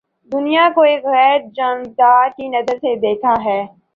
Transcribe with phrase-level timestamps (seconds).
[0.31, 3.61] دنیا کو ایک غیر جانبدار کی نظر سے دیکھا ہے